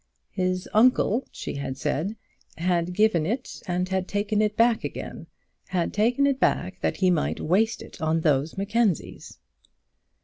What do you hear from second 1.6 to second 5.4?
said, "had given it, and had taken it back again,